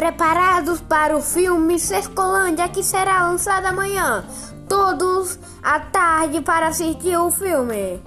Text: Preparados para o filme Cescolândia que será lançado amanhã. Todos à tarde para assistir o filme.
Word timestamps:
Preparados 0.00 0.80
para 0.80 1.14
o 1.14 1.20
filme 1.20 1.78
Cescolândia 1.78 2.70
que 2.70 2.82
será 2.82 3.28
lançado 3.28 3.66
amanhã. 3.66 4.24
Todos 4.66 5.38
à 5.62 5.78
tarde 5.78 6.40
para 6.40 6.68
assistir 6.68 7.18
o 7.18 7.30
filme. 7.30 8.02